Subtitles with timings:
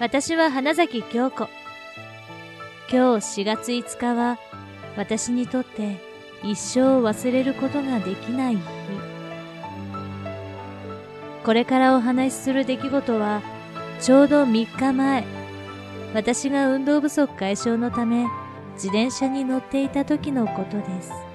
[0.00, 1.48] 私は花崎京子。
[2.88, 4.38] 今日4月5日は
[4.96, 5.96] 私にとって
[6.44, 8.62] 一生忘れることができない日。
[11.44, 13.42] これからお話しする出来事は
[14.00, 15.24] ちょうど3日前、
[16.14, 18.24] 私が運動不足解消のため
[18.74, 21.27] 自転車に乗っていた時のことです。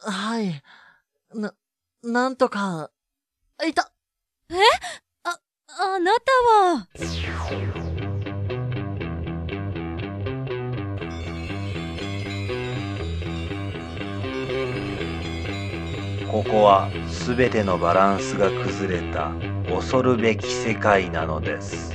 [0.00, 0.62] はい。
[1.34, 1.54] な、
[2.02, 2.90] なんとか、
[3.66, 3.92] いた
[5.80, 6.88] あなたは。
[16.30, 16.88] ここは
[17.26, 19.32] 全てのバランスが崩れた
[19.68, 21.94] 恐るべき世界なのです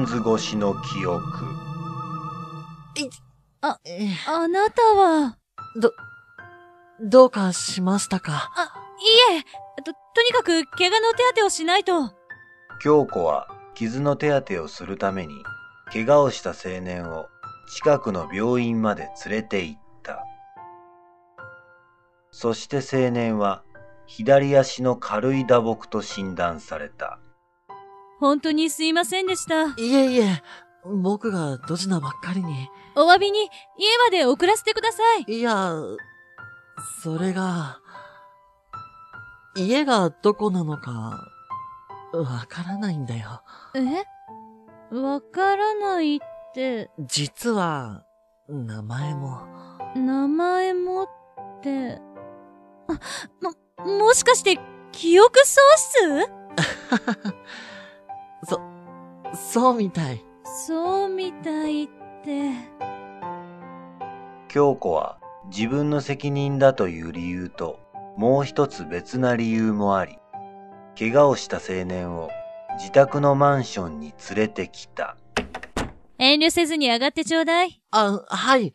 [0.00, 1.22] ンズ越しの記憶
[3.84, 5.36] えあなたは。
[5.76, 5.92] ど、
[7.00, 8.50] どうかしましたか？
[8.56, 8.72] あ、
[9.32, 9.42] いえ。
[9.82, 12.12] と、とにかく、怪我の手当てをしないと。
[12.82, 15.34] 京子は傷の手当てをするために
[15.92, 17.26] 怪我をした青年を
[17.76, 20.24] 近くの病院まで連れて行った。
[22.30, 23.62] そして青年は
[24.06, 27.18] 左足の軽い打撲と診断された。
[28.20, 29.68] 本当にすいませんでした。
[29.76, 30.42] いえいえ、
[30.84, 32.68] 僕がドジなばっかりに。
[32.94, 33.40] お詫びに、
[33.78, 35.38] 家まで送らせてください。
[35.38, 35.72] いや、
[37.02, 37.80] それが、
[39.56, 41.26] 家がどこなのか、
[42.12, 43.42] わからないんだよ。
[43.74, 44.04] え？
[44.94, 46.18] わからないっ
[46.54, 48.04] て、実は、
[48.48, 49.46] 名前も。
[49.94, 51.08] 名前もっ
[51.62, 52.00] て。
[52.88, 54.58] あ、も、もしかして、
[54.92, 56.30] 記憶喪失？
[58.44, 58.60] そ、
[59.34, 60.24] そうみたい。
[60.66, 61.88] そうみたいっ
[62.24, 62.50] て。
[64.48, 67.78] 京子は自分の責任だという理由と
[68.16, 70.18] もう一つ別な理由もあり、
[70.98, 72.30] 怪我をした青年を
[72.78, 75.16] 自宅のマンションに連れてきた。
[76.18, 77.80] 遠慮せずに上がってちょうだい。
[77.90, 78.74] あ、はい。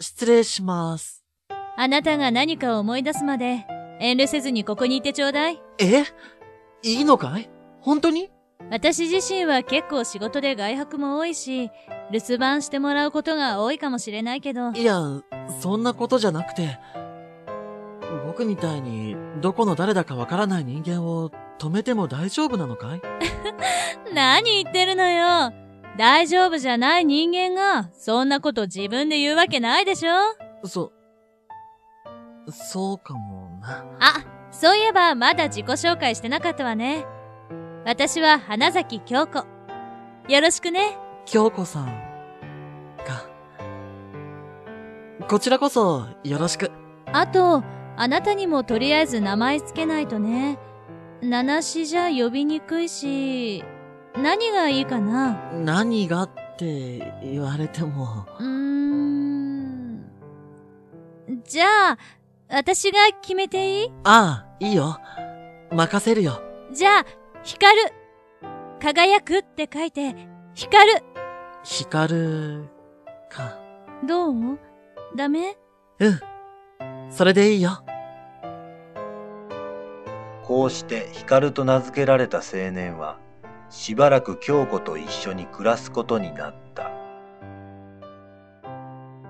[0.00, 1.24] 失礼します。
[1.76, 3.66] あなたが何かを思い出すまで、
[4.00, 5.60] 遠慮せずにここにいてちょうだい。
[5.78, 6.04] え？
[6.82, 7.50] いいのかい？
[7.80, 8.30] 本当に？
[8.70, 11.70] 私自身は結構仕事で外泊も多いし、
[12.10, 15.00] 留守番してもらうことが多いかもしれないけど、いや、
[15.60, 16.78] そんなことじゃなくて、
[18.26, 23.00] 僕みたいにどこの誰だかわからない人間を止めても大丈夫なのかい？
[24.14, 25.52] 何言ってるのよ。
[25.96, 30.12] 大丈夫じゃない人間が、そんなこと自分で言うわけないでしょ
[30.64, 30.92] そ、
[32.50, 33.84] そうかもな。
[34.00, 37.06] あ、そういえばまだ自己紹介してなかったわね。
[37.86, 39.46] 私は花崎京子。
[40.28, 40.98] よろしくね。
[41.24, 43.28] 京子さん、が。
[45.28, 46.72] こちらこそ、よろしく。
[47.12, 47.62] あと、
[47.96, 50.58] あなたにもとりあえず名前つけないとね。
[51.22, 53.62] 七しじゃ呼びにくいし、
[54.16, 55.52] 何がいいかな？
[55.52, 58.26] 何がって言われても。
[58.40, 60.04] うーん。
[61.44, 61.98] じゃあ、
[62.48, 63.92] 私が決めていい？
[64.02, 64.98] ああ、いいよ。
[65.70, 66.42] 任せるよ。
[66.72, 67.06] じゃあ、
[67.46, 67.92] 光る。
[68.80, 70.16] 輝くって書いて、
[70.54, 71.04] 光る
[71.62, 72.68] 光る、
[73.30, 73.56] か。
[74.04, 74.58] どう？
[75.14, 75.56] ダメ？
[76.00, 76.20] うん。
[77.08, 77.84] それでいいよ。
[80.42, 83.20] こうして光と名付けられた青年は、
[83.70, 86.90] しばらく京子と一緒に暮らすことになった。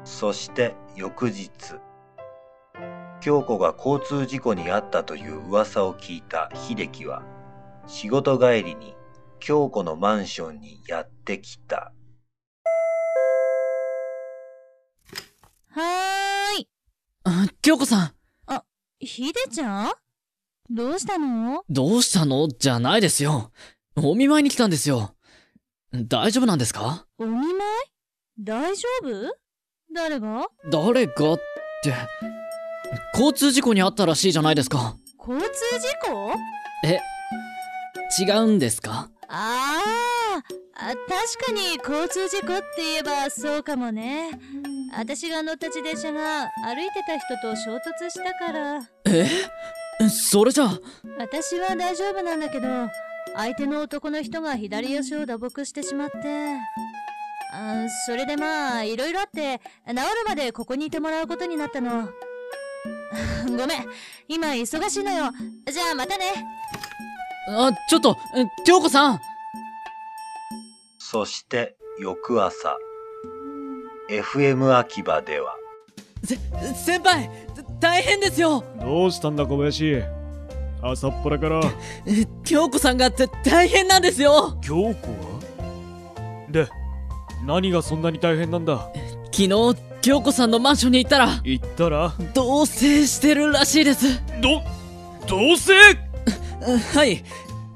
[0.04, 1.50] そして翌日、
[3.20, 7.22] 京子が交通事故に遭ったという噂を聞いた秀樹は、
[7.88, 8.94] 仕事帰りに
[9.38, 11.92] 京子のマンションにやってきた。
[15.70, 16.68] はーい。
[17.24, 18.12] あ、京子さん、
[18.98, 19.92] ひでちゃん？
[20.68, 21.62] どうしたの？
[21.68, 22.48] どうしたの？
[22.48, 23.52] じゃないですよ。
[23.94, 25.14] お見舞いに来たんですよ。
[25.92, 27.06] 大丈夫なんですか？
[27.18, 27.52] お見舞い？
[28.40, 29.36] 大丈夫？
[29.94, 30.48] 誰が？
[30.72, 31.38] 誰がっ
[31.84, 31.94] て、
[33.14, 34.96] 交通事故にあったらしいじゃないですか。
[35.18, 36.32] 交通事故？
[36.84, 36.98] え、
[38.20, 39.10] 違うんですか？
[39.28, 44.30] あーあ、確かに交通事故って言えばそうかもね。
[44.96, 48.88] 私が乗った自転車が歩いてた人と衝突したから。
[49.06, 49.26] え？
[50.08, 50.78] それじゃあ、
[51.18, 52.68] 私は大丈夫なんだけど、
[53.34, 56.56] 相手の男の人が左足を打撲してしまって。
[57.52, 62.10] あそれでまあ、いろいろあって、治るまでここにいてもらうことになったの。
[63.46, 63.86] ごめん、
[64.28, 65.32] 今忙しいのよ。
[65.72, 66.44] じゃあまたね。
[67.48, 68.16] あ、ちょっと、
[68.64, 69.20] 京子さん。
[70.98, 72.76] そして翌朝、
[74.10, 75.54] FM 秋葉では、
[76.24, 76.36] せ、
[76.74, 77.30] 先輩
[77.80, 78.64] 大変ですよ。
[78.80, 80.02] どうしたんだ小林。
[80.82, 81.60] 朝っぱらから。
[82.06, 84.58] え 京子さんがって大変なんですよ。
[84.60, 84.94] 京子が
[86.50, 86.68] で
[87.44, 88.88] 何がそんなに大変なんだ？
[89.26, 92.12] 昨日、京子さんのマンションに行ったら、言ったら？
[92.34, 94.20] 同棲してるらしいです。
[94.40, 94.62] ど
[95.28, 95.72] どうせ
[96.94, 97.22] はい。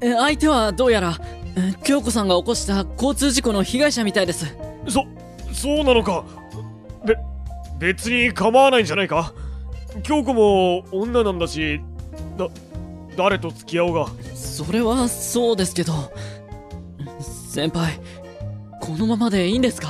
[0.00, 1.18] え相手はどうやら、
[1.56, 4.56] え京子さんが起こした交通事故の被害者みたいです。
[4.88, 5.04] そ
[5.52, 6.24] そうなのか。
[7.04, 7.16] べ
[7.78, 9.32] 別に構わないんじゃないか。
[10.02, 11.80] 京子も女なんだし
[12.38, 12.46] だ
[13.16, 14.06] 誰と付き合おうが。
[14.34, 15.92] それはそうですけど、
[17.20, 18.00] 先輩、
[18.80, 19.88] このままでいいんですか？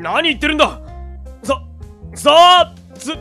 [0.00, 0.80] 何言ってるんだ。
[1.42, 1.62] さ
[2.14, 3.12] さあつ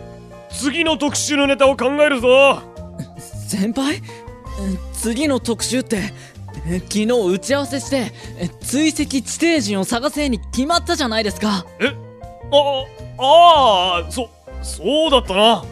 [0.51, 2.61] 次の特集のネタを考えるぞ。
[3.47, 3.95] 先輩？
[3.95, 4.01] え
[4.93, 6.13] 次の特集って、
[6.67, 11.49] え昨日打ち合わせして、え追跡地底人を探せに決まったじゃないですか。
[11.49, 11.65] あ
[13.19, 14.29] ああそ
[14.61, 15.65] そうだったな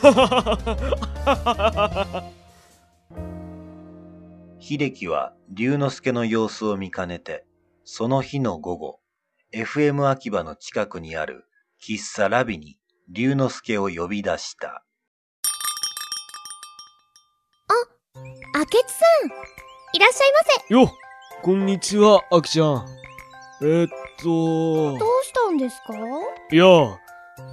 [4.60, 7.44] 秀樹は龍之介の様子を見かねて、
[7.84, 9.00] その日の午後、
[9.52, 11.44] FM 秋葉の近くにある
[11.82, 12.78] 喫茶ラビに
[13.08, 14.84] 龍之介を呼び出した。
[18.52, 19.28] 明智さん
[19.94, 20.92] いらっしゃいませよ
[21.42, 22.86] こんにちはあきちゃん
[23.62, 23.88] えー、っ
[24.18, 25.94] とどうしたんですか？
[26.50, 26.64] いや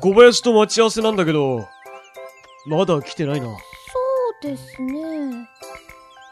[0.01, 1.67] 小林と待ち合わせなんだけど
[2.65, 3.57] まだ来てないなそう
[4.41, 4.93] ですね。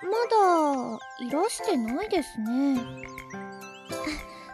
[0.04, 2.78] まだ、いらしてないですね。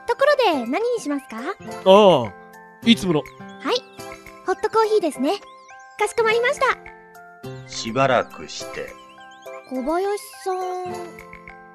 [0.07, 1.37] ところで、何にしますか？
[1.85, 2.33] ああ
[2.85, 3.25] いつものは
[3.71, 3.75] い。
[4.45, 5.39] ホットコーヒーですね。
[5.99, 6.77] かしこまりました。
[7.67, 8.93] しばらくして、
[9.73, 10.91] 小林さん、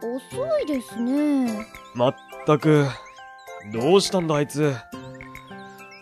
[0.02, 1.66] 遅いですね。
[1.94, 2.86] まったく
[3.72, 4.74] どうしたんだあいつ。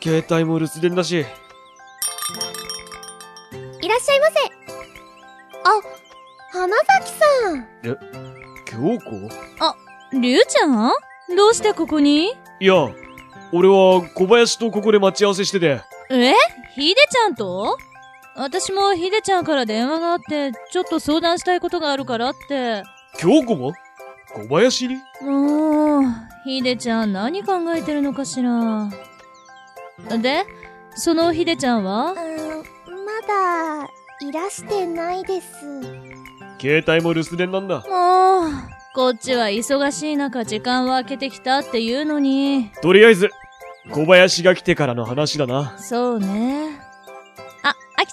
[0.03, 1.21] 携帯も留守電だし。
[1.21, 1.23] い
[3.89, 4.35] らっしゃいませ。
[5.63, 5.81] あ、
[6.51, 7.69] 花崎さん。
[8.65, 10.19] 京子？
[10.21, 10.91] りゅうちゃん？
[11.37, 12.33] どうしてここに？
[12.59, 12.75] いや
[13.53, 15.81] 俺は小林とここで待ち合わせしてて。
[16.11, 16.35] え
[16.75, 17.79] ひでちゃんと？
[18.37, 22.83] 私もひでちゃんから電話があって、ちょっと相談したいことがあるからって。
[23.19, 23.73] 京子も？
[24.35, 24.97] 小林に？
[25.23, 26.03] もう、
[26.45, 28.91] ひでちゃん何考えてるのかしら。
[30.21, 30.45] で、
[30.97, 32.13] そのひでちゃんは？
[32.13, 32.25] うーん、
[33.05, 33.85] まだ、
[34.29, 35.47] いらしてないです。
[36.61, 38.51] 携帯も留守電なんだもう、
[38.95, 42.73] こっちは忙しい中時間を空けてきたっていうのに。
[42.83, 43.31] とりあえず
[43.91, 46.74] 小林が来てからの話だなそうね。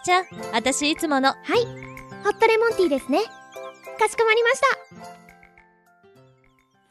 [0.01, 1.29] あ、あきちゃん、私いつもの。
[1.29, 1.65] はい。
[2.23, 3.19] ホットレモンティーですね。
[3.99, 4.61] かしこまりまし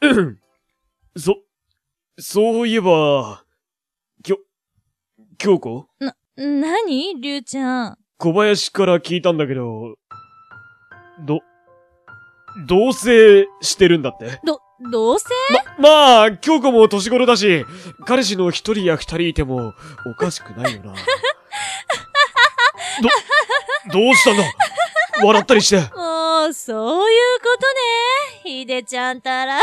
[0.01, 0.07] た。
[0.07, 0.39] う ん
[1.17, 1.35] そ
[2.17, 3.43] そういえば
[4.23, 4.37] きょ
[5.37, 5.87] 京子？
[5.99, 7.97] な、なにりゅうちゃん。
[8.17, 9.95] 小林から聞いたんだけど、
[11.25, 11.39] ど、
[12.67, 14.39] 同棲してるんだって？
[14.45, 15.27] ど、どうせ？
[15.79, 17.65] まあ、京子も年頃だし、
[18.05, 19.73] 彼氏の一人や二人いても
[20.05, 20.93] おかしくないよな。
[23.01, 24.43] ど、どうしたんだ
[25.23, 25.77] 笑ったりして。
[25.95, 27.67] もう、そういうこと
[28.47, 28.51] ね。
[28.51, 29.59] ひでちゃんたら。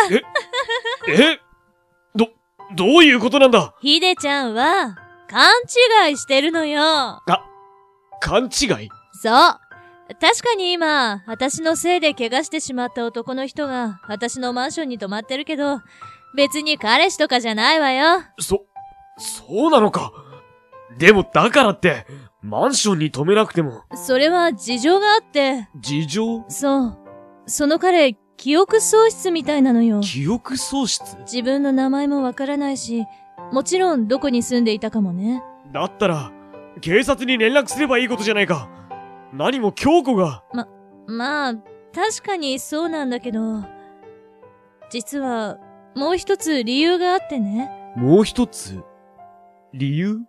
[1.08, 1.40] え、
[2.14, 2.28] ど、
[2.75, 3.75] どういうことなんだ？
[3.80, 4.97] ひでちゃんは、
[5.28, 5.50] 勘
[6.08, 7.23] 違いしてるのよ。
[8.20, 8.88] 勘違い？
[9.20, 9.58] そう。
[10.20, 15.80] 確かに今、私のせいで怪我してしまった男の人が、私のマンションに泊まってるけど、
[16.35, 18.23] 別に彼氏とかじゃないわよ。
[18.38, 18.64] そ、
[19.18, 20.12] そうなのか。
[20.97, 22.06] でもだからって、
[22.49, 26.45] マンションに止めなくても、それは事情があって、事情？
[26.49, 26.99] そう。
[27.45, 30.00] その彼、記憶喪失みたいなのよ。
[30.00, 31.19] 記憶喪失？
[31.31, 33.05] 自分の名前もわからないし、
[33.52, 35.43] もちろんどこに住んでいたかもね。
[35.75, 36.33] だったら、
[36.81, 38.71] 警察に連絡すればいいことじゃないか。
[39.35, 40.43] 何も京子が、
[41.07, 41.55] まあ、
[41.95, 43.62] 確かにそうなんだけど、
[44.90, 45.59] 実は、
[45.95, 47.71] もう一つ理由があってね。
[47.95, 48.83] もう一つ、
[49.75, 50.21] 理由？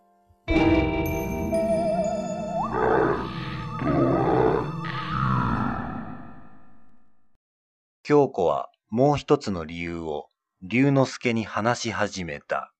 [8.10, 10.30] 京子はもう一つの理由を
[10.63, 12.74] 龍之介に話し始めた。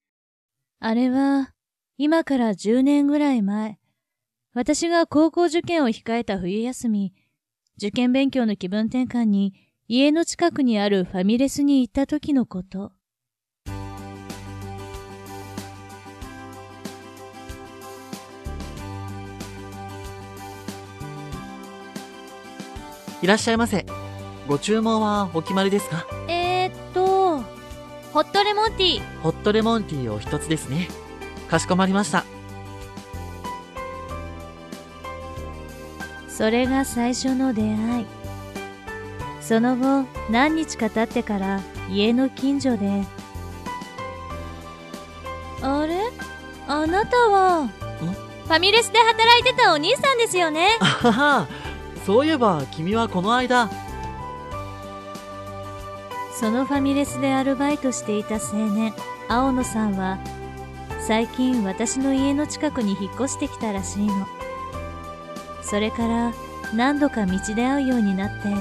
[0.80, 1.54] あれは、
[2.00, 3.78] 今から10年ぐらい前、
[4.56, 7.14] 私が高校受験を控えた冬休み、
[7.78, 9.54] 受験勉強の気分転換に
[9.88, 12.94] 家の近くにあるファミレスに行った時のこと。
[23.22, 23.86] いらっしゃいませ。
[24.50, 26.08] ご注文はお決まりですか？
[26.28, 29.20] えー、っと、ホットレモンティー。
[29.20, 30.88] ホットレモンティーを一つですね。
[31.48, 32.26] かしこまりました。
[36.28, 38.06] それが最初の出会い。
[39.40, 43.04] その後、何日か経ってから家の近所で、
[45.62, 46.00] あれ？
[46.68, 47.68] あなたは、
[48.48, 50.70] ファミレスで働いてたお兄さんですよね。
[50.80, 51.48] あはは。
[52.04, 53.70] そういえば、君はこの間、
[56.40, 58.94] そのファミレスでアルバイトしていた青年、
[59.28, 60.20] 青野さんは、
[61.06, 64.26] 最近私の家の近くに引っ越してきたらしいの。
[65.62, 66.32] それから
[66.74, 68.56] 何度か道で会うようになって、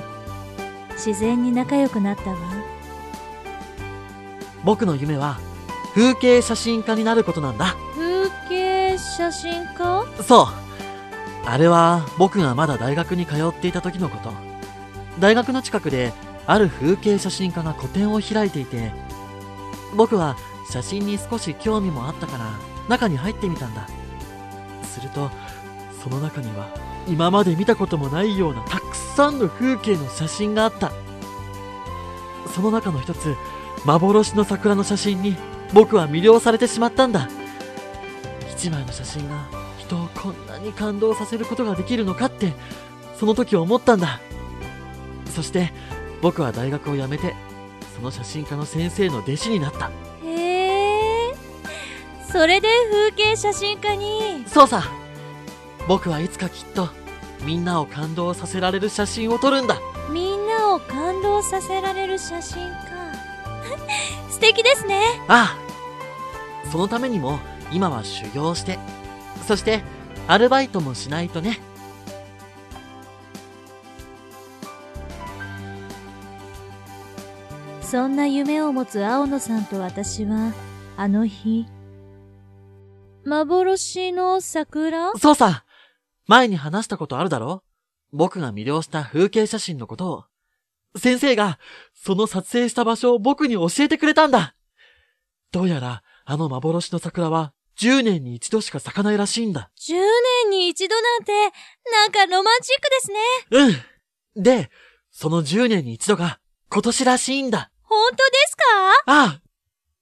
[0.95, 2.37] 自然に仲良くなったわ。
[4.65, 5.39] 僕の夢は、
[5.95, 7.77] 風景写真家になることなんだ。
[7.95, 10.05] 風景写真家？
[10.25, 10.47] そう。
[11.47, 14.33] あれは僕がまだ大学に通っていた時のこと。
[15.21, 16.13] 大学の近くで
[16.49, 18.91] ある風景写真家が個展を開いていて、
[19.95, 20.35] 僕は
[20.71, 22.51] 写真に少し興味もあったから
[22.89, 23.87] 中に入ってみたんだ。
[24.83, 25.31] すると、
[26.03, 26.71] その中には
[27.07, 30.91] 今まで見たこともないようなたくさんの風景の写真があった。
[32.55, 33.37] その中の一つ、
[33.85, 35.37] 幻の桜の写真に
[35.75, 37.29] 僕は魅了されてしまったんだ。
[38.51, 39.45] 一枚の写真が
[39.77, 42.55] 人をこんなに感動させることができるのかって、
[43.21, 44.19] その時思ったんだ。
[45.27, 45.73] そして、
[46.21, 47.35] 僕は大学を辞めて、
[47.97, 49.91] その写真家の先生の弟子になった。
[50.25, 51.35] へえ。
[52.31, 54.45] それで風景写真家に？
[54.47, 54.85] そうさ。
[55.87, 56.89] 僕はいつかきっと、
[57.45, 59.81] みんなを感動させられる写真を撮るんだ。
[60.13, 62.89] みんなを感動させられる写真か。
[64.31, 65.01] 素敵ですね。
[65.29, 66.69] ああ。
[66.71, 67.39] そのためにも、
[67.73, 68.79] 今は修行して、
[69.47, 69.83] そして、
[70.27, 71.59] アルバイトもしないとね。
[77.91, 80.53] そんな夢を持つ青野さんと私は、
[80.99, 81.65] あの日、
[83.25, 85.13] 幻の桜？
[85.17, 85.65] そうさ。
[86.27, 87.63] 前に話したことあるだろ？
[88.13, 90.25] 僕が魅了した風景写真のことを。
[90.99, 91.59] 先生が、
[91.95, 94.55] その撮影した場所を僕に教えてくれたんだ。
[95.51, 99.71] どうやら、あの幻の桜は、10年に一度しか咲かないらしいんだ。
[99.81, 99.95] 10
[100.45, 101.33] 年に一度なんて、
[101.91, 103.79] なんかロマンチックですね。
[104.37, 104.43] うん。
[104.43, 104.71] で、
[105.11, 107.71] その10年に一度が、今年らしいんだ。
[107.89, 108.63] 本当ですか？
[109.07, 109.43] ああ。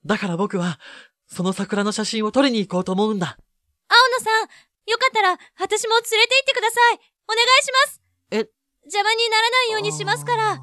[0.05, 0.79] だから僕は、
[1.27, 3.39] その桜の写真を撮りに行こうと思うんだ。
[3.89, 4.49] 青野さん、
[4.91, 7.01] よかったら、私も連れて行ってください。
[7.29, 8.01] お願いします。
[8.31, 8.49] え？
[8.85, 10.61] 邪魔にならないようにしますから。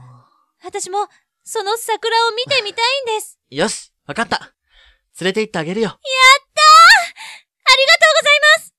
[0.63, 1.07] 私も、
[1.43, 3.37] その桜を見てみたいんです。
[3.49, 4.53] よし、わかった。
[5.19, 5.89] 連れて行ってあげるよ。
[5.89, 5.99] あり
[7.85, 8.73] がとうございます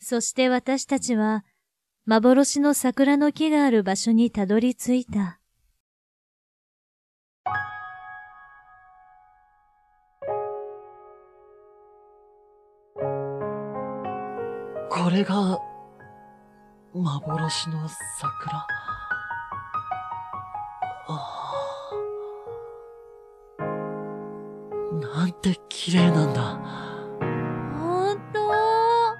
[0.00, 1.44] そして私たちは、
[2.04, 5.38] 幻の桜の木がある場所にたどり着いた。
[14.94, 15.58] これが、
[16.92, 18.66] 幻の桜？
[21.08, 21.56] あ
[23.58, 23.64] あ。
[25.16, 26.42] なんて綺麗なんだ。
[27.78, 29.16] ほんとなん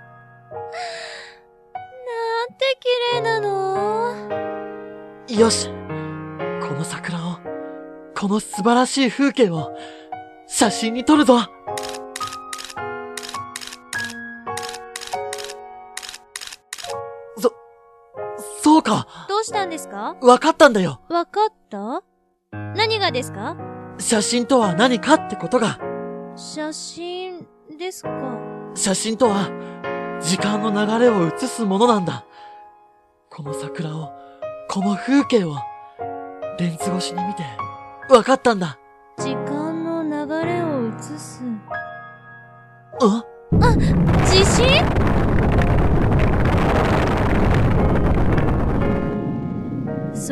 [2.58, 3.48] て綺麗なの？
[5.26, 5.74] よしこ
[6.74, 7.38] の桜を、
[8.14, 9.74] この素晴らしい風景を、
[10.46, 11.38] 写写真に撮るぞ
[19.62, 20.16] たんですか？
[20.20, 21.00] わかったんだよ。
[21.08, 22.02] わかった？
[22.74, 23.56] 何がですか？
[23.98, 25.78] 写真とは何かってことが。
[26.34, 27.46] 写真
[27.78, 28.10] ですか？
[28.74, 29.50] 写真とは、
[30.20, 32.24] 時間の流れを映すものなんだ。
[33.30, 34.12] この桜を、
[34.68, 35.54] この風景を、
[36.58, 37.44] レンズ越しに見て、
[38.10, 38.78] わかったんだ。
[39.18, 40.10] 時間の流
[40.46, 41.42] れを映す。
[43.00, 43.24] あ
[44.26, 45.21] 地震？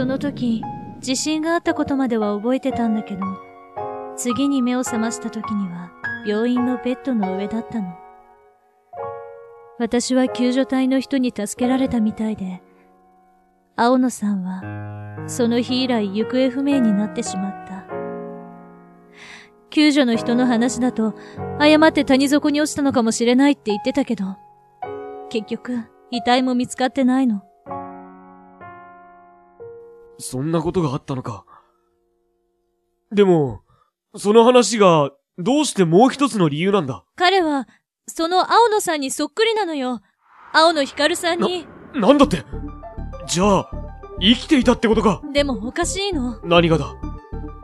[0.01, 0.63] その時、
[1.01, 3.21] 地震があったことまでは覚えてたんだけど、
[4.17, 5.93] 次に目を覚ました時には、
[6.27, 7.95] 病院のベッドの上だったの。
[9.79, 12.63] 私は救助隊の人に助けられたみたいで、
[13.77, 17.85] 青野さんは、その日以来行方不明になってしまった。
[19.69, 21.15] 救助の人の話だと、
[21.59, 24.39] 誤って谷底に落ちたのかもしれないって言ってたけど、
[25.29, 27.43] 結局、遺体も見つかってないの。
[30.21, 31.45] そんなことがあったのか。
[33.13, 33.63] でも、
[34.17, 37.05] その話が、どうしてもう一つの理由なんだ。
[37.17, 37.67] 彼は、
[38.07, 40.01] その青野さんにそっくりなのよ。
[40.53, 41.67] 青野光さんに。
[41.95, 42.45] なんだって
[43.27, 43.71] じゃあ、
[44.21, 46.41] 生きていたってことかでもおかしいの。
[46.45, 46.95] 何がだ？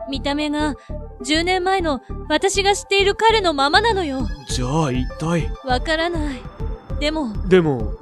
[0.09, 0.75] 見た目が、
[1.21, 4.27] 10年前の私が知っている彼のままなのよ。
[4.47, 5.51] じゃあ一体。
[5.65, 6.41] わからない。
[6.99, 7.93] でも、でも、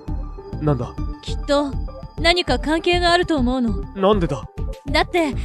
[0.61, 0.95] なんだ？
[1.21, 1.71] きっと、
[2.19, 3.81] 何か関係があると思うの？
[3.93, 4.47] なんでだ？
[4.89, 5.37] だって、明日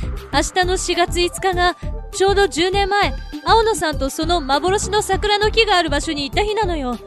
[0.64, 1.76] の4月5日が、
[2.12, 3.12] ちょうど10年前、
[3.44, 6.98] 青野さんとその幻の桜の木がある場所に行った日なのよ。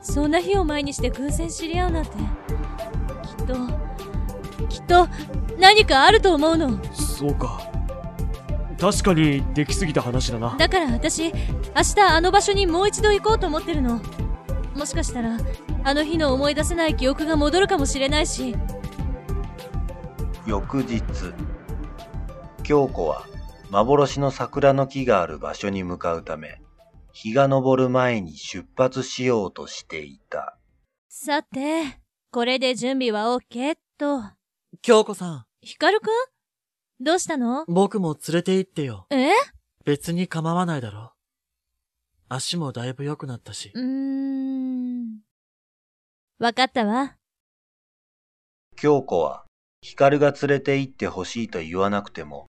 [0.00, 2.10] そんな日を前にして偶然知り合うなんて。
[2.10, 2.14] き
[3.42, 3.54] っと、
[4.68, 5.08] きっと、
[5.58, 6.78] 何かあると思うの。
[6.94, 7.60] そうか。
[8.80, 10.54] 確かに、できすぎた話だな。
[10.56, 11.32] だから私、明
[11.96, 14.00] 日あの場所にもう一度行こうと思ってるの。
[14.74, 15.38] もしかしたら、
[15.84, 18.54] あの日の思い出せない記憶が戻るかもしれないし、
[20.46, 21.02] 翌日
[22.62, 23.26] 京子は
[23.70, 26.60] 幻の桜の木がある場所に向かうため
[27.12, 30.56] 日が昇る前に出発しようとしていた
[31.08, 31.98] さて、
[32.30, 34.22] これで準備は OK っと。
[34.82, 36.10] 京子さん、ヒカルくん？
[37.00, 37.64] どうしたの？
[37.66, 39.06] 僕も連れて行ってよ。
[39.10, 39.30] え？
[39.84, 41.10] 別に構わないだろう。
[42.28, 43.72] 足もだいぶ良くなったし。
[43.74, 45.20] うーん。
[46.38, 47.16] わかったわ。
[48.76, 49.45] 京子は
[49.88, 52.46] 光が連れて行ってほしいと言わなくても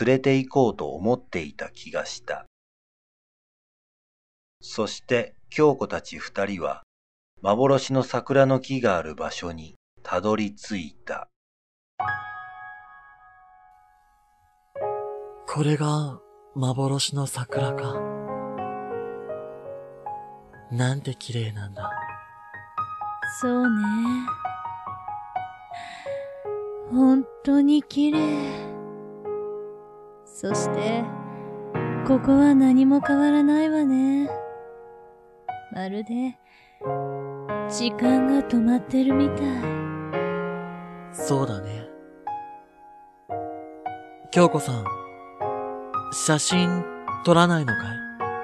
[0.00, 2.44] 連れて行こうと思っていた気がした
[4.60, 6.82] そして京子たち二人は
[7.40, 11.28] 幻の桜の木がある場所にたどり着いた
[15.46, 16.20] これが
[16.56, 17.94] 幻の桜か。
[20.70, 21.90] なんて綺麗なんだ。
[23.40, 23.84] そうね。
[26.90, 28.18] 本当に綺麗。
[30.24, 31.02] そして、
[32.06, 34.28] ここは何も変わらないわね。
[35.72, 36.38] まるで、
[37.68, 39.46] 時間が止まってるみたい。
[41.12, 41.88] そうだね。
[44.30, 44.84] 京子さん、
[46.12, 46.84] 写真
[47.24, 47.84] 撮らないのかい？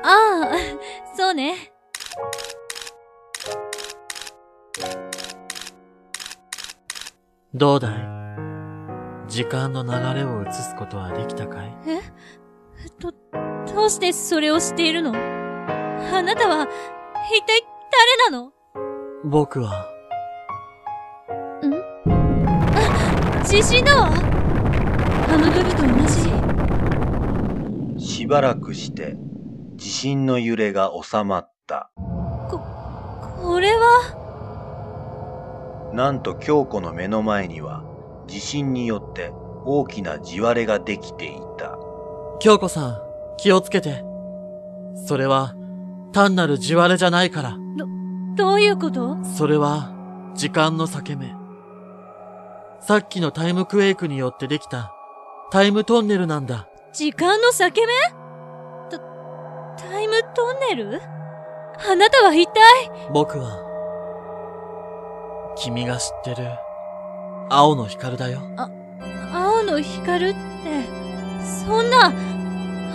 [0.05, 0.53] ああ、
[1.17, 1.55] そうね。
[7.53, 8.20] どうだい？
[9.31, 11.73] 時間の流れを映すことはできたかい？
[11.87, 12.01] え？
[12.99, 13.13] ど、
[13.73, 15.13] どうしてそれを知っているの？
[15.15, 15.15] あ
[16.21, 16.67] なたは、
[17.33, 17.65] 一体
[18.27, 18.53] 誰なの？
[19.25, 19.87] 僕は、
[23.47, 25.93] 地震だわあの時と同
[27.99, 28.05] じ。
[28.05, 29.17] しばらくして
[29.77, 31.93] 地震の揺れが収まった。
[32.51, 34.17] これは、
[35.95, 37.85] なんと京子の目の前には
[38.31, 39.33] 地震によって
[39.65, 41.77] 大きな地割れができていた
[42.39, 42.99] 京子さん、
[43.37, 44.05] 気をつけて。
[45.07, 45.55] それは、
[46.13, 47.57] 単なる地割れじゃないから。
[48.37, 49.17] どういうこと？
[49.25, 49.93] それは、
[50.35, 51.35] 時間の裂け目。
[52.81, 54.95] さっきのタイムクエイクによってできた、
[55.51, 56.69] タイムトンネルなんだ。
[56.95, 57.93] 時間の裂け目？
[58.91, 58.99] た、
[59.77, 61.03] タイムトンネル？
[61.91, 62.53] あなたは一体？
[63.13, 63.67] 僕は、
[65.57, 66.49] 君が知ってる、
[67.53, 68.43] 青の光だよ。
[69.33, 70.39] 青の光って、
[71.67, 72.13] そんな、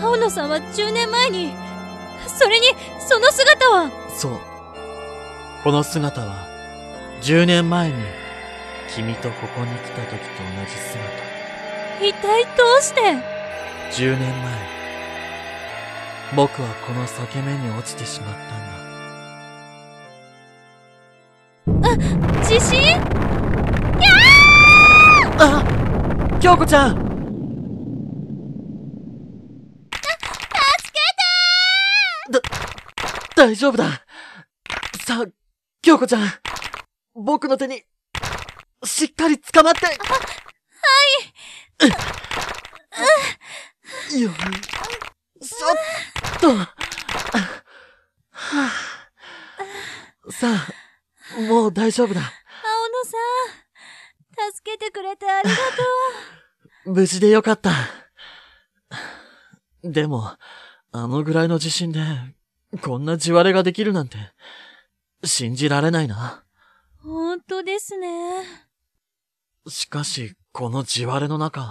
[0.02, 1.52] 青野さんは10年前に、
[2.26, 4.40] それに、その姿は、そう。
[5.62, 6.48] この姿は、
[7.22, 7.96] 10年前に、
[8.96, 11.04] 君とここに来た時と同じ姿。
[12.02, 13.02] 一体どうして
[13.92, 14.54] ？10年前、
[16.34, 18.36] 僕はこの裂け目に落ちてしまっ
[21.68, 22.46] たんだ。
[22.48, 23.25] 地震？
[25.38, 27.06] あ京子ちゃん
[32.32, 32.42] だ、
[33.36, 34.06] 大丈夫だ。
[35.06, 35.26] さあ、
[35.82, 36.32] 京子ちゃん。
[37.14, 37.84] 僕の手に、
[38.84, 39.86] しっかり捕まって。
[39.86, 39.94] は
[44.14, 44.22] い。
[44.22, 44.34] よい
[45.46, 45.68] しょ
[46.38, 46.56] っと。
[46.56, 46.74] は
[48.32, 48.72] あ
[50.32, 52.22] さあ、もう大丈夫だ。
[52.22, 52.32] 青野
[53.06, 53.65] さん、
[54.54, 55.56] 助けてくれてありが
[56.86, 57.72] と無事でよかった。
[59.84, 60.32] でも、
[60.92, 62.02] あのぐらいの地震で、
[62.82, 64.18] こんな地割れができるなんて、
[65.24, 66.44] 信じられないな。
[67.04, 67.08] う。
[67.08, 68.44] 本当ですね。
[69.68, 71.70] しかし、この地割れの中、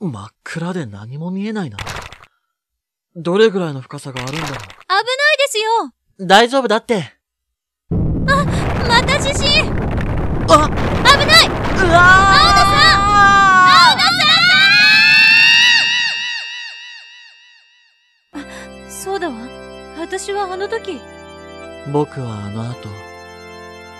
[0.00, 1.78] 真っ暗で何も見えないな。
[3.14, 4.64] どれぐらいの深さがあるんだろ危ないで
[5.48, 5.64] すよ
[6.18, 6.26] う。
[6.26, 7.12] 大丈夫だって。
[7.90, 9.70] また地震
[10.48, 10.91] あ危
[18.88, 19.36] そうだわ。
[19.98, 21.00] 私はあの時、
[21.92, 22.88] 僕はあの後、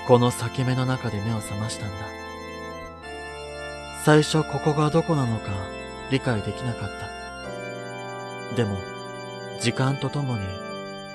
[0.06, 1.94] この裂け目の中で目を覚ましたんだ。
[4.04, 5.50] 最初ここがどこなのか
[6.10, 6.90] 理解できなかっ
[8.50, 8.56] た。
[8.56, 8.76] でも、
[9.60, 10.40] 時間とともに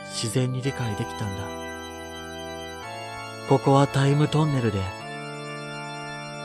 [0.09, 1.43] 自然に理解できたんだ。
[3.49, 4.79] ここはタイムトンネルで、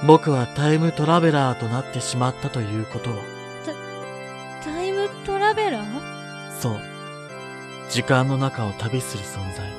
[0.05, 3.15] 僕はタイムトラベラーとなってしまったということを。
[4.65, 6.61] タイムトラベラー？
[6.61, 6.81] そう。
[7.89, 9.71] 時間の中を旅する存在。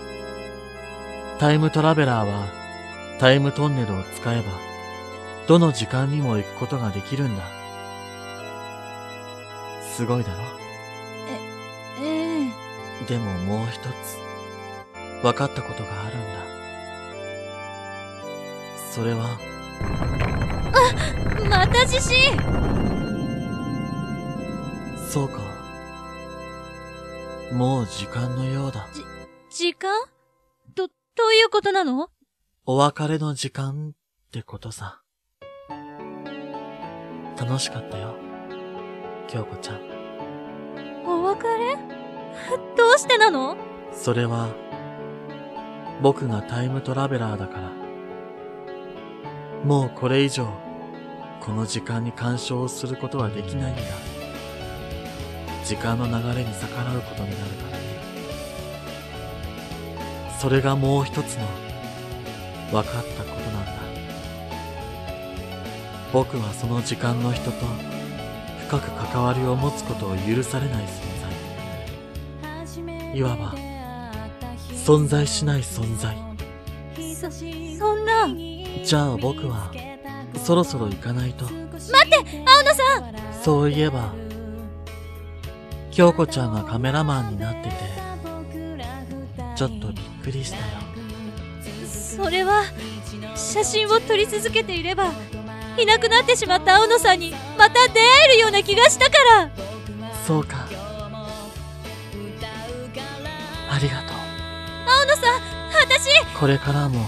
[1.40, 2.48] タイムトラベラーは、
[3.20, 4.44] タイムトンネルを使えば、
[5.48, 7.44] どの時間にも行くことができるんだ。
[9.94, 10.38] すごいだろ？
[12.02, 13.86] ええでももう一つ、
[15.22, 16.26] 分かったことがあるんだ。
[18.92, 19.38] それは、
[21.50, 22.38] また地震
[25.10, 25.42] そうか。
[27.52, 28.88] もう時間のようだ。
[29.52, 29.92] 時間？
[30.76, 30.94] ど、ど
[31.30, 32.10] ういうことなの？
[32.66, 33.96] お別れの時間っ
[34.32, 35.02] てことさ。
[37.40, 38.16] 楽しかったよ。
[39.28, 39.80] 京子ちゃん。
[41.06, 41.76] お別れ？
[42.76, 43.56] どうしてなの？
[43.92, 44.48] それは、
[46.02, 47.72] 僕がタイムトラベラーだから。
[49.64, 50.48] もうこれ以上、
[51.46, 53.82] この時間に干渉をすることはできないんだ。
[55.66, 57.84] 時間の流れに逆らうことになるからね。
[60.40, 61.46] それがもう一つの、
[62.72, 63.74] 分かったことなんだ。
[66.14, 67.58] 僕はその時間の人と、
[68.68, 70.88] 深く関わりを持つことを許されない存
[72.72, 73.18] 在。
[73.18, 73.54] いわば、
[74.72, 76.16] 存在しない存在。
[77.14, 78.30] そ、そんな。
[78.86, 79.93] じゃあ僕は、
[80.44, 81.46] そろそろ行かないと。
[81.46, 84.14] 待って青野さんそういえば、
[85.92, 87.76] 京子ちゃんがカメラマンになってて、
[89.56, 90.64] ちょっとびっくりしたよ。
[91.86, 92.64] それは、
[93.36, 95.12] 写真を撮り続けていれば、
[95.78, 99.50] いなくなってしまった青野さんに、また出会えるような気がしたから
[100.28, 100.68] そうか。
[103.70, 104.18] ありがとう。
[104.88, 105.42] 青野さん
[105.82, 107.06] 私これからも、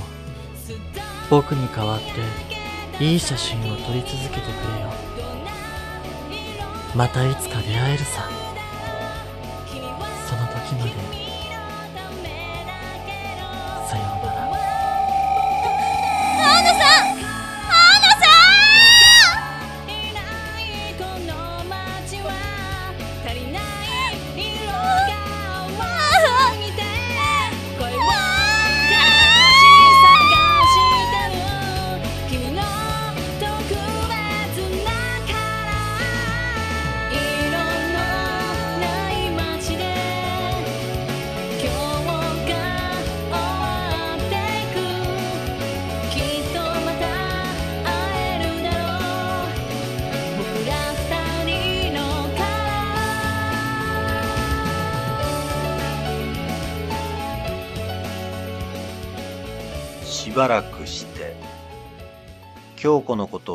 [1.30, 2.45] 僕に代わって、
[2.98, 4.90] いい写真を撮り続けてくれよ。
[6.96, 8.30] またいつか出会えるさ。
[10.26, 10.92] その時まで、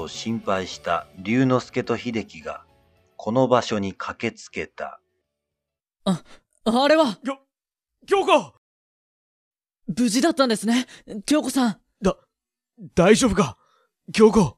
[0.00, 2.64] ことを心配した龍之介と秀樹が、
[3.16, 5.00] この場所に駆けつけた。
[6.04, 6.22] あ
[6.88, 7.18] れは、
[8.06, 8.54] 京子！
[9.94, 10.86] 無事だったんですね。
[11.26, 11.80] 京子さん。
[12.00, 12.16] だ、
[12.94, 13.58] 大丈夫か？
[14.12, 14.40] 京子！
[14.40, 14.56] あ、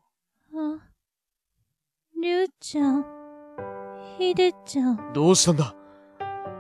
[2.21, 3.05] りゅうちゃん、
[4.19, 5.13] ひでちゃん。
[5.13, 5.75] どうしたんだ？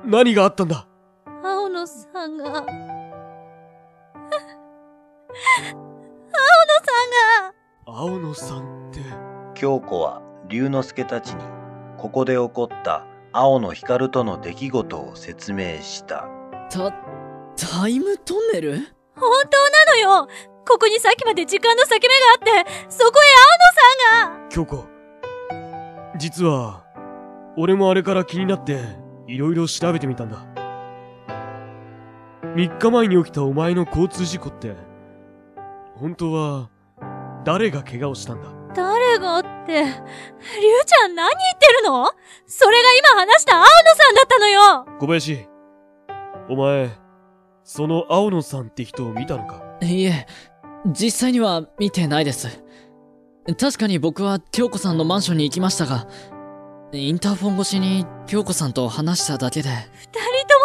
[0.04, 0.88] 何があったんだ？
[1.44, 2.66] 青野さんが、 青野さ
[7.44, 9.00] んが、青野さんって。
[9.54, 11.42] 京子は龍之介たちに
[11.98, 16.28] ここで起こった青野光との出来事を説明した。
[16.70, 16.92] た、
[17.56, 18.78] タイムトンネル？
[19.16, 20.28] 本当なのよ
[20.66, 22.14] ここにさっきまで時間の裂け目
[22.48, 23.26] があって、そこへ
[24.20, 24.86] 青野さんが京子。
[26.18, 26.84] 実は、
[27.56, 28.78] 俺もあれから気になって、
[29.26, 30.46] いろいろ調べてみたんだ。
[32.54, 34.76] 3日前に起きたお前の交通事故って、
[35.96, 36.68] 本当は、
[37.44, 38.48] 誰が怪我をしたんだ？
[38.74, 42.06] 誰がって、りゅうちゃん何言ってるの？
[42.46, 42.82] それが
[43.14, 44.86] 今話した青野さんだったのよ。
[44.98, 45.46] 小林、
[46.48, 46.90] お前、
[47.64, 49.62] その青野さんって人を見たのか？
[49.82, 50.26] いえ、
[50.86, 52.62] 実際には見てないです。
[53.58, 56.06] 確かに僕は京子さんのマンションに行きましたが、
[56.92, 59.80] インターフォン越しに京子さんと話しただけで、二人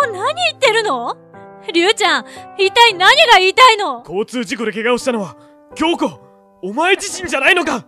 [0.04, 1.18] とも何言ってるの？
[1.74, 2.26] りゅうちゃん、
[2.58, 4.00] 一体何が言いたいの？
[4.00, 5.36] 交通事故で怪我をしたのは、
[5.76, 6.27] 京子
[6.62, 7.86] お前自身じゃないのか。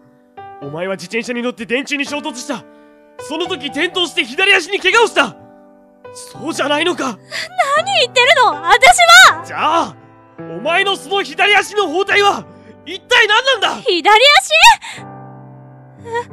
[0.62, 2.63] お前は自転車に乗って電柱に衝突した。
[3.19, 5.36] その時転倒して左足に怪我をした。
[6.13, 7.17] そうじゃないのか。
[7.77, 8.53] 何言ってるの？
[8.62, 8.97] 私
[9.34, 9.43] は！
[9.45, 9.95] じゃあ
[10.39, 12.45] お前のその左足の包帯は
[12.86, 13.82] 一体何なんだ？
[13.82, 14.51] 左足？
[16.05, 16.29] え？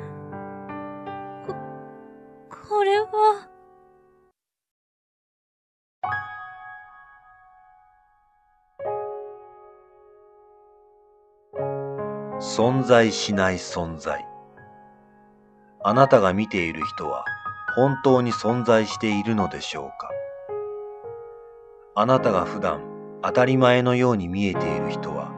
[1.46, 1.54] こ、
[2.68, 3.48] これは、
[12.40, 14.26] 存在しない存在。
[15.82, 17.24] あなたが見ている人は
[17.74, 20.10] 本当に存在しているのでしょうか？
[21.94, 22.82] あなたが普段
[23.22, 25.32] 当たり前のように見えている人は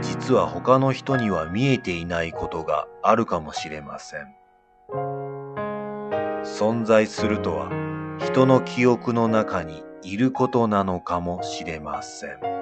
[0.00, 4.34] 実は他の人には見えていないことがあるかもしれません。
[6.42, 7.68] 存在するとは
[8.18, 12.59] 人の記憶の中にいることなのかもしれません。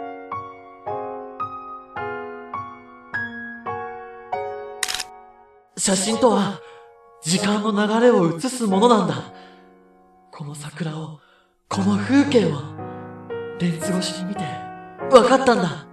[5.79, 6.61] 写真とは、
[7.23, 9.33] 時間の流れを映すものなんだ。
[10.33, 11.21] この桜を、
[11.69, 12.61] この風景を、
[13.61, 14.43] レンズ越しに見て、
[15.11, 15.88] わかったんだ。